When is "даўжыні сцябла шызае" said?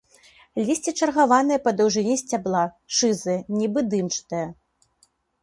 1.81-3.37